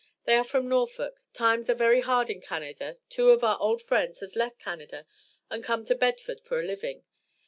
[0.23, 4.21] They are from Norfolk Times are very hard in Canada 2 of our old friends
[4.21, 5.05] has left Canada
[5.47, 7.03] and come to Bedford for a living.